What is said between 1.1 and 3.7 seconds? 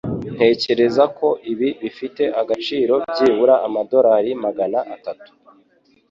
ko ibi bifite agaciro byibura